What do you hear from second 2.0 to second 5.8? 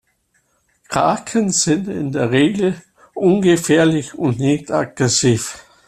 der Regel ungefährlich und nicht aggressiv.